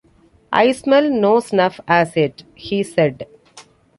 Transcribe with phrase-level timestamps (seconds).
[0.51, 3.27] “I smell no snuff as yet,” he said.